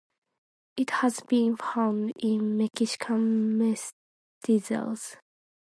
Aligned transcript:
It 0.77 0.89
has 0.89 1.19
been 1.19 1.57
found 1.57 2.13
in 2.17 2.57
Mexican 2.57 3.55
mestizos. 3.59 5.17